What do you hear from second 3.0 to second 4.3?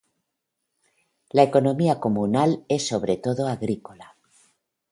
todo agrícola.